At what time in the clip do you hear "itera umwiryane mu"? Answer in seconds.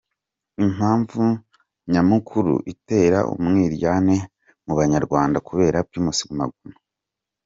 2.73-4.73